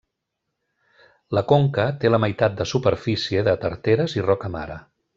[1.37, 4.85] La conca té la meitat de superfície de tarteres i roca mare.